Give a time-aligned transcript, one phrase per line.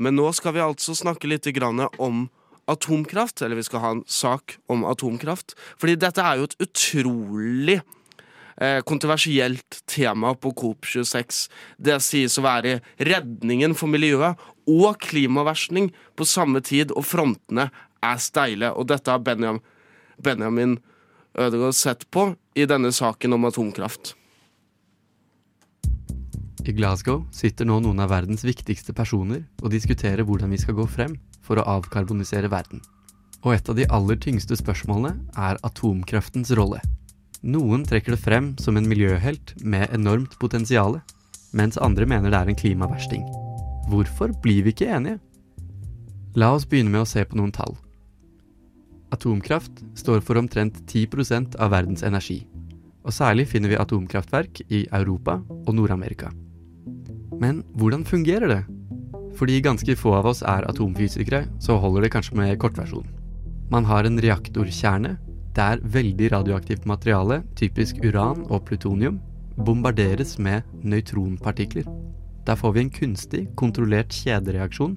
[0.00, 1.46] Men nå skal vi altså snakke litt
[2.00, 2.28] om
[2.70, 5.56] atomkraft, eller vi skal ha en sak om atomkraft.
[5.80, 7.80] Fordi dette er jo et utrolig
[8.56, 11.42] eh, kontroversielt tema på COP26.
[11.76, 14.40] Det sies å være redningen for miljøet
[14.70, 17.68] og klimaversning på samme tid, og frontene
[18.00, 18.72] er steile.
[18.72, 19.60] Og dette har Benjamin,
[20.22, 20.78] Benjamin
[21.38, 24.14] Ødegaard sett på i denne saken om atomkraft.
[26.68, 30.84] I Glasgow sitter nå noen av verdens viktigste personer og diskuterer hvordan vi skal gå
[30.90, 32.82] frem for å avkarbonisere verden.
[33.40, 36.82] Og et av de aller tyngste spørsmålene er atomkraftens rolle.
[37.40, 40.98] Noen trekker det frem som en miljøhelt med enormt potensial,
[41.56, 43.24] mens andre mener det er en klimaversting.
[43.88, 45.16] Hvorfor blir vi ikke enige?
[46.36, 47.72] La oss begynne med å se på noen tall.
[49.10, 52.44] Atomkraft står for omtrent 10% av verdens energi,
[53.02, 56.30] og særlig finner vi atomkraftverk i Europa og Nord-Amerika.
[57.40, 58.60] Men hvordan fungerer det?
[59.38, 63.16] Fordi ganske få av oss er atomfysikere, så holder det kanskje med kortversjonen.
[63.70, 65.14] Man har en reaktorkjerne
[65.54, 69.20] der veldig radioaktivt materiale, typisk uran og plutonium,
[69.56, 71.86] bombarderes med nøytronpartikler.
[72.46, 74.96] Der får vi en kunstig, kontrollert kjedereaksjon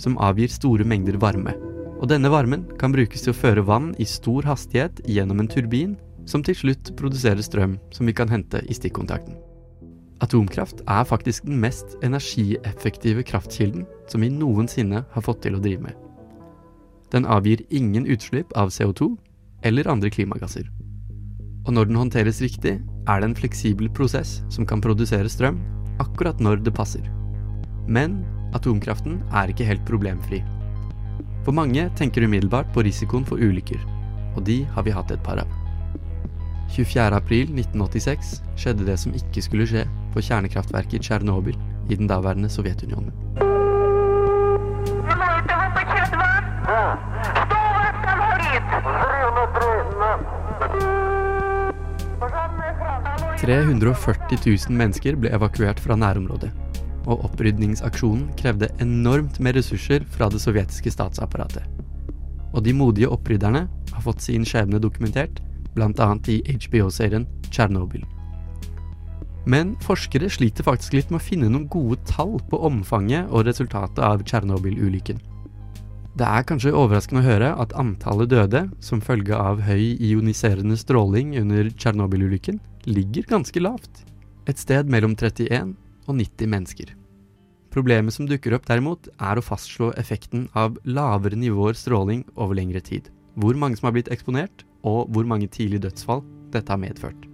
[0.00, 1.54] som avgir store mengder varme.
[2.00, 5.96] Og denne varmen kan brukes til å føre vann i stor hastighet gjennom en turbin,
[6.26, 9.36] som til slutt produserer strøm som vi kan hente i stikkontakten.
[10.22, 15.88] Atomkraft er faktisk den mest energieffektive kraftkilden som vi noensinne har fått til å drive
[15.88, 15.94] med.
[17.10, 19.10] Den avgir ingen utslipp av CO2
[19.66, 20.68] eller andre klimagasser.
[21.64, 22.76] Og når den håndteres riktig,
[23.08, 25.58] er det en fleksibel prosess som kan produsere strøm
[26.02, 27.04] akkurat når det passer.
[27.88, 28.22] Men
[28.54, 30.42] atomkraften er ikke helt problemfri.
[31.44, 33.80] For mange tenker umiddelbart på risikoen for ulykker,
[34.34, 35.50] og de har vi hatt et par av.
[36.74, 41.58] 24.4.1986 skjedde det som ikke skulle skje på kjernekraftverket i Tsjernobyl
[41.90, 43.12] i den daværende Sovjetunionen.
[53.44, 56.48] «340 000 mennesker ble evakuert fra nærområdet,
[57.04, 61.66] og opprydningsaksjonen krevde enormt med ressurser fra det sovjetiske statsapparatet.
[62.54, 65.42] Og de modige opprydderne har fått sin skjebne dokumentert
[65.74, 66.08] bl.a.
[66.30, 68.06] i HBO-serien Tsjernobyl.
[69.50, 74.00] Men forskere sliter faktisk litt med å finne noen gode tall på omfanget og resultatet
[74.04, 75.20] av Tsjernobyl-ulykken.
[76.14, 81.34] Det er kanskje overraskende å høre at antallet døde som følge av høy ioniserende stråling
[81.40, 84.04] under Tsjernobyl-ulykken ligger ganske lavt.
[84.46, 85.74] Et sted mellom 31
[86.06, 86.94] og 90 mennesker.
[87.74, 92.84] Problemet som dukker opp derimot, er å fastslå effekten av lavere nivåer stråling over lengre
[92.84, 93.10] tid.
[93.34, 96.22] Hvor mange som har blitt eksponert, og hvor mange tidlige dødsfall
[96.54, 97.33] dette har medført.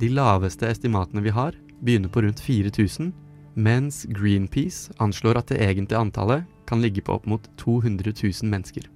[0.00, 3.12] De laveste estimatene vi har, begynner på rundt 4000,
[3.54, 8.88] mens Greenpeace anslår at det egentlige antallet kan ligge på opp mot 200 000 mennesker.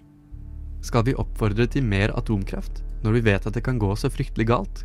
[0.82, 4.48] Skal vi oppfordre til mer atomkraft når vi vet at det kan gå så fryktelig
[4.50, 4.82] galt?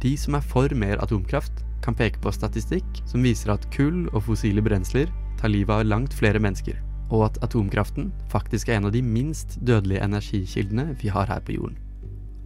[0.00, 4.26] De som er for mer atomkraft, kan peke på statistikk som viser at kull og
[4.26, 5.08] fossile brensler
[5.40, 6.76] tar livet av langt flere mennesker
[7.10, 11.56] og at atomkraften faktisk er en av de minst dødelige energikildene vi har her på
[11.56, 11.78] jorden.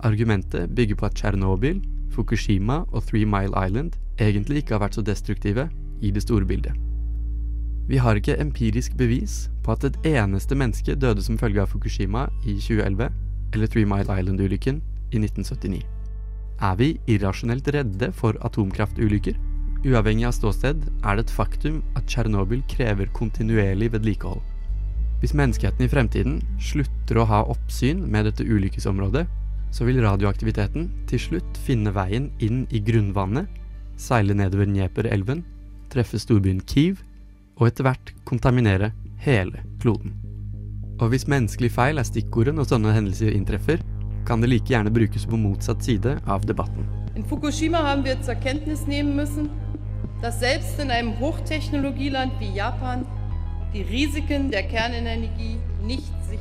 [0.04, 1.82] Argumentet bygger på at Tsjernobyl,
[2.14, 5.68] Fukushima og Three Mile Island egentlig ikke har vært så destruktive
[6.00, 6.74] i det store bildet.
[7.88, 12.28] Vi har ikke empirisk bevis på at et eneste menneske døde som følge av Fukushima
[12.46, 13.10] i 2011
[13.54, 14.80] eller Three Mile Island-ulykken
[15.12, 15.82] i 1979.
[16.62, 19.36] Er vi irrasjonelt redde for atomkraftulykker?
[19.84, 24.40] Uavhengig av ståsted er det et faktum at Tsjernobyl krever kontinuerlig vedlikehold.
[25.20, 29.26] Hvis menneskeheten i fremtiden slutter å ha oppsyn med dette ulykkesområdet,
[29.70, 33.48] så vil radioaktiviteten til slutt finne veien inn i grunnvannet,
[33.96, 35.44] seile nedover Njeper-elven,
[35.92, 37.00] treffe storbyen Kiev
[37.56, 40.14] og etter hvert kontaminere hele kloden.
[41.00, 43.82] Og hvis menneskelig feil er stikkordet når sånne hendelser inntreffer,
[44.26, 46.86] kan det like gjerne brukes på motsatt side av debatten.
[47.14, 49.50] In Fukushima haben wir zur Kenntnis nehmen müssen,
[50.22, 53.06] dass selbst in einem Hochtechnologieland wie Japan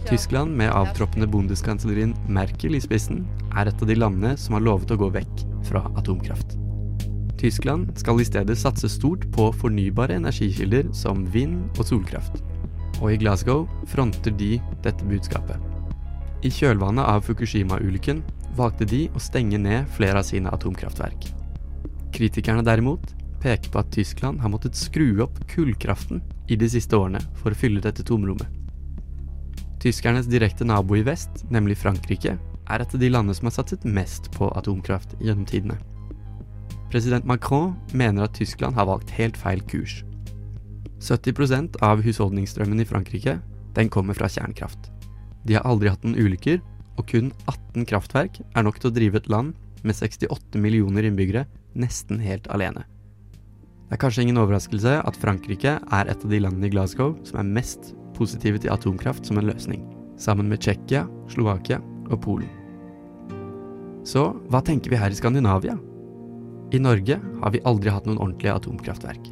[0.08, 3.24] Tyskland, med avtroppende bondeskanslerin Merkel i spissen,
[3.56, 6.58] er et av de landene som har lovet å gå vekk fra atomkraft.
[7.40, 12.44] Tyskland skal i stedet satse stort på fornybare energikilder som vind og solkraft.
[13.02, 15.60] og i Glasgow fronter de dette budskapet.
[16.46, 18.22] I kjølvannet av Fukushima-ulykken
[18.56, 21.28] valgte de å stenge ned flere av sine atomkraftverk.
[22.16, 27.20] Kritikerne derimot peker på at Tyskland har måttet skru opp kullkraften i de siste årene
[27.42, 28.63] for å fylle dette tomrommet.
[29.84, 32.38] Tyskernes direkte nabo i vest, nemlig Frankrike,
[32.72, 35.76] er et av de landene som har satset mest på atomkraft gjennom tidene.
[36.94, 39.98] President Macron mener at Tyskland har valgt helt feil kurs.
[41.04, 43.42] 70% av husholdningsstrømmen i Frankrike
[43.76, 44.88] den kommer fra kjernekraft.
[45.44, 46.62] De har aldri hatt noen ulykker,
[46.96, 51.44] og kun 18 kraftverk er nok til å drive et land med 68 millioner innbyggere
[51.76, 52.86] nesten helt alene.
[53.90, 57.42] Det er kanskje ingen overraskelse at Frankrike er et av de landene i Glasgow som
[57.42, 59.84] er mest positive til atomkraft som en løsning,
[60.20, 61.80] sammen med Tsjekkia, Slovakia
[62.10, 62.50] og Polen.
[64.08, 65.78] Så hva tenker vi her i Skandinavia?
[66.74, 69.30] I Norge har vi aldri hatt noen ordentlige atomkraftverk.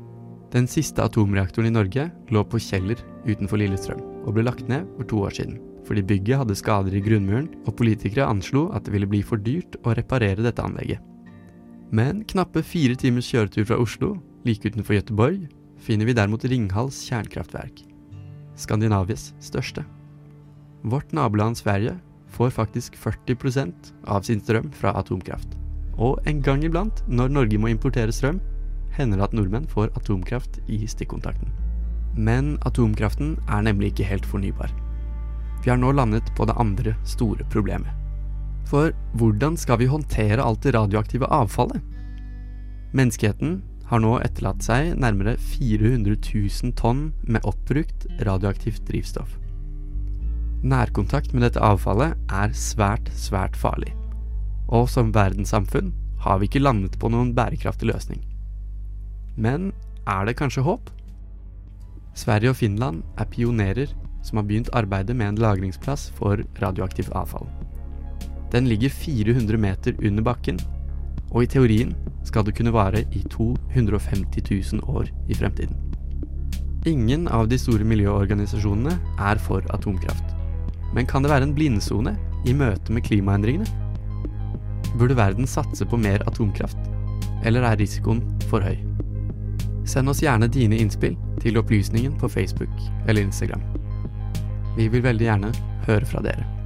[0.51, 5.07] Den siste atomreaktoren i Norge lå på Kjeller utenfor Lillestrøm og ble lagt ned for
[5.09, 9.09] to år siden fordi bygget hadde skader i grunnmuren, og politikere anslo at det ville
[9.09, 11.01] bli for dyrt å reparere dette anlegget.
[11.91, 14.13] Men knappe fire timers kjøretur fra Oslo,
[14.47, 15.49] like utenfor Gøteborg,
[15.81, 17.81] finner vi derimot Ringhals kjernekraftverk.
[18.59, 19.85] Skandinavias største.
[20.83, 21.97] Vårt naboland Sverige
[22.31, 25.57] får faktisk 40% av sin strøm fra atomkraft.
[25.97, 28.39] Og en gang iblant, når Norge må importere strøm,
[28.95, 31.51] hender det at nordmenn får atomkraft i stikkontakten.
[32.17, 34.71] Men atomkraften er nemlig ikke helt fornybar.
[35.63, 37.91] Vi har nå landet på det andre store problemet.
[38.67, 41.81] For hvordan skal vi håndtere alt det radioaktive avfallet?
[42.97, 49.35] Menneskeheten har nå etterlatt seg nærmere 400 000 tonn med oppbrukt radioaktivt drivstoff.
[50.63, 53.91] Nærkontakt med dette avfallet er svært, svært farlig.
[54.71, 55.91] Og som verdenssamfunn
[56.23, 58.21] har vi ikke landet på noen bærekraftig løsning.
[59.35, 59.71] Men
[60.07, 60.91] er det kanskje håp?
[62.15, 63.91] Sverige og Finland er pionerer
[64.23, 67.47] som har begynt arbeidet med en lagringsplass for radioaktivt avfall.
[68.51, 70.59] Den ligger 400 meter under bakken,
[71.31, 71.95] og i teorien
[72.27, 74.43] skal det kunne vare i 250
[74.75, 75.77] 000 år i fremtiden.
[76.85, 80.35] Ingen av de store miljøorganisasjonene er for atomkraft.
[80.95, 82.15] Men kan det være en blindsone
[82.49, 83.67] i møte med klimaendringene?
[84.97, 86.79] Burde verden satse på mer atomkraft,
[87.45, 88.81] eller er risikoen for høy?
[89.87, 92.73] Send oss gjerne dine innspill til opplysningen på Facebook
[93.07, 93.63] eller Instagram.
[94.77, 95.53] Vi vil veldig gjerne
[95.87, 96.60] høre fra dere.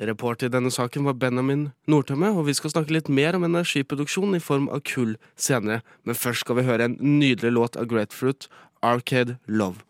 [0.00, 4.38] Reporter i denne saken var Benjamin Nordtømme, og vi skal snakke litt mer om energiproduksjon
[4.38, 5.82] i form av kull senere.
[6.08, 8.48] Men først skal vi høre en nydelig låt av Grapefruit,
[8.80, 9.84] 'Arcade Love'.